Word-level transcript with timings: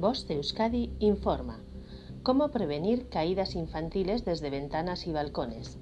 Voz 0.00 0.26
de 0.26 0.36
Euskadi 0.36 0.96
informa. 0.98 1.60
¿Cómo 2.22 2.48
prevenir 2.48 3.10
caídas 3.10 3.54
infantiles 3.54 4.24
desde 4.24 4.48
ventanas 4.48 5.06
y 5.06 5.12
balcones? 5.12 5.78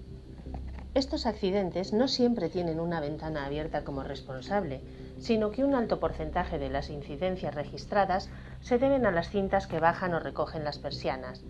Estos 0.95 1.25
accidentes 1.25 1.93
no 1.93 2.09
siempre 2.09 2.49
tienen 2.49 2.81
una 2.81 2.99
ventana 2.99 3.47
abierta 3.47 3.85
como 3.85 4.03
responsable, 4.03 4.81
sino 5.21 5.53
que 5.53 5.63
un 5.63 5.77
alto 5.77 6.01
porcentaje 6.01 6.59
de 6.59 6.69
las 6.69 6.91
incidencias 6.91 7.55
registradas 7.55 8.29
se 8.61 8.79
deben 8.79 9.07
a 9.07 9.13
las 9.13 9.31
cintas 9.31 9.69
que 9.69 9.79
bajan 9.79 10.13
o 10.15 10.19
recogen 10.19 10.65
las 10.65 10.81
persianas. 10.81 11.45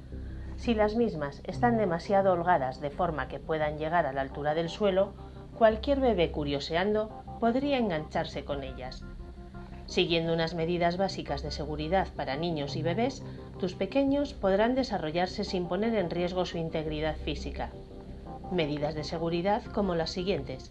Si 0.59 0.75
las 0.75 0.95
mismas 0.95 1.41
están 1.45 1.79
demasiado 1.79 2.35
holgadas 2.35 2.83
de 2.83 2.91
forma 2.91 3.29
que 3.29 3.41
puedan 3.41 3.79
llegar 3.79 4.05
a 4.05 4.13
la 4.13 4.21
altura 4.21 4.53
del 4.53 4.69
suelo, 4.69 5.15
cualquier 5.57 6.01
bebé 6.01 6.33
curioseando 6.33 7.09
podría 7.41 7.79
engancharse 7.79 8.45
con 8.45 8.63
ellas. 8.63 9.07
Siguiendo 9.89 10.35
unas 10.35 10.55
medidas 10.55 10.99
básicas 10.99 11.43
de 11.43 11.51
seguridad 11.51 12.09
para 12.15 12.37
niños 12.37 12.77
y 12.77 12.83
bebés, 12.83 13.25
tus 13.59 13.75
pequeños 13.75 14.35
podrán 14.35 14.75
desarrollarse 14.75 15.45
sin 15.45 15.67
poner 15.67 15.95
en 15.95 16.11
riesgo 16.11 16.45
su 16.45 16.59
integridad 16.59 17.17
física. 17.17 17.71
Medidas 18.53 18.95
de 18.95 19.03
seguridad 19.03 19.65
como 19.65 19.95
las 19.95 20.11
siguientes. 20.11 20.71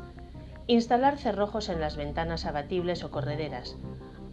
Instalar 0.67 1.17
cerrojos 1.17 1.67
en 1.70 1.81
las 1.81 1.98
ventanas 1.98 2.45
abatibles 2.45 3.03
o 3.03 3.09
correderas. 3.09 3.76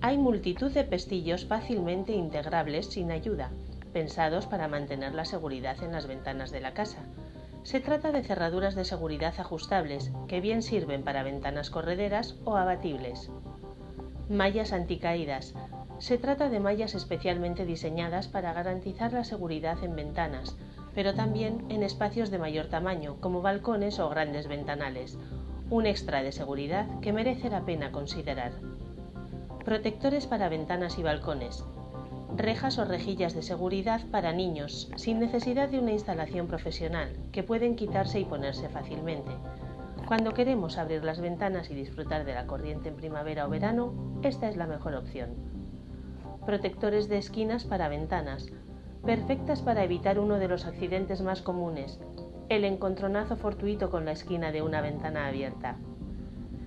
Hay 0.02 0.18
multitud 0.18 0.70
de 0.70 0.84
pestillos 0.84 1.46
fácilmente 1.46 2.12
integrables 2.12 2.86
sin 2.86 3.10
ayuda, 3.10 3.52
pensados 3.94 4.46
para 4.46 4.68
mantener 4.68 5.14
la 5.14 5.24
seguridad 5.24 5.82
en 5.82 5.92
las 5.92 6.06
ventanas 6.06 6.50
de 6.50 6.60
la 6.60 6.74
casa. 6.74 7.06
Se 7.62 7.80
trata 7.80 8.12
de 8.12 8.22
cerraduras 8.22 8.74
de 8.74 8.84
seguridad 8.84 9.32
ajustables 9.38 10.12
que 10.28 10.42
bien 10.42 10.60
sirven 10.60 11.04
para 11.04 11.22
ventanas 11.22 11.70
correderas 11.70 12.36
o 12.44 12.58
abatibles. 12.58 13.30
Mallas 14.30 14.72
anticaídas. 14.72 15.54
Se 15.98 16.16
trata 16.16 16.48
de 16.48 16.58
mallas 16.58 16.94
especialmente 16.94 17.66
diseñadas 17.66 18.26
para 18.26 18.54
garantizar 18.54 19.12
la 19.12 19.22
seguridad 19.22 19.84
en 19.84 19.94
ventanas, 19.94 20.56
pero 20.94 21.12
también 21.12 21.66
en 21.68 21.82
espacios 21.82 22.30
de 22.30 22.38
mayor 22.38 22.68
tamaño, 22.68 23.16
como 23.20 23.42
balcones 23.42 23.98
o 23.98 24.08
grandes 24.08 24.48
ventanales. 24.48 25.18
Un 25.68 25.84
extra 25.84 26.22
de 26.22 26.32
seguridad 26.32 26.86
que 27.00 27.12
merece 27.12 27.50
la 27.50 27.66
pena 27.66 27.92
considerar. 27.92 28.52
Protectores 29.62 30.26
para 30.26 30.48
ventanas 30.48 30.98
y 30.98 31.02
balcones. 31.02 31.62
Rejas 32.34 32.78
o 32.78 32.86
rejillas 32.86 33.34
de 33.34 33.42
seguridad 33.42 34.00
para 34.10 34.32
niños, 34.32 34.90
sin 34.96 35.20
necesidad 35.20 35.68
de 35.68 35.80
una 35.80 35.92
instalación 35.92 36.46
profesional, 36.46 37.14
que 37.30 37.42
pueden 37.42 37.76
quitarse 37.76 38.20
y 38.20 38.24
ponerse 38.24 38.70
fácilmente. 38.70 39.32
Cuando 40.06 40.34
queremos 40.34 40.76
abrir 40.76 41.02
las 41.02 41.18
ventanas 41.18 41.70
y 41.70 41.74
disfrutar 41.74 42.26
de 42.26 42.34
la 42.34 42.46
corriente 42.46 42.90
en 42.90 42.96
primavera 42.96 43.46
o 43.46 43.48
verano, 43.48 44.20
esta 44.22 44.48
es 44.48 44.56
la 44.56 44.66
mejor 44.66 44.94
opción. 44.94 45.30
Protectores 46.44 47.08
de 47.08 47.16
esquinas 47.16 47.64
para 47.64 47.88
ventanas, 47.88 48.52
perfectas 49.06 49.62
para 49.62 49.82
evitar 49.82 50.18
uno 50.18 50.38
de 50.38 50.48
los 50.48 50.66
accidentes 50.66 51.22
más 51.22 51.40
comunes, 51.40 52.00
el 52.50 52.64
encontronazo 52.64 53.36
fortuito 53.36 53.90
con 53.90 54.04
la 54.04 54.12
esquina 54.12 54.52
de 54.52 54.60
una 54.60 54.82
ventana 54.82 55.26
abierta. 55.26 55.76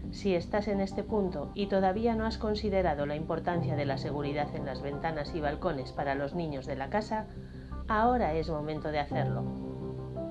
Si 0.09 0.33
estás 0.33 0.67
en 0.67 0.81
este 0.81 1.03
punto 1.03 1.51
y 1.53 1.67
todavía 1.67 2.15
no 2.15 2.25
has 2.25 2.39
considerado 2.39 3.05
la 3.05 3.15
importancia 3.15 3.75
de 3.75 3.85
la 3.85 3.99
seguridad 3.99 4.47
en 4.55 4.65
las 4.65 4.81
ventanas 4.81 5.35
y 5.35 5.41
balcones 5.41 5.91
para 5.91 6.15
los 6.15 6.33
niños 6.33 6.65
de 6.65 6.75
la 6.75 6.89
casa, 6.89 7.27
ahora 7.87 8.33
es 8.33 8.49
momento 8.49 8.89
de 8.89 8.99
hacerlo. 8.99 9.43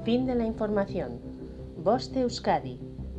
Fin 0.02 0.26
de 0.26 0.34
la 0.34 0.44
información. 0.44 1.36
De 1.86 2.22
Euskadi 2.22 2.80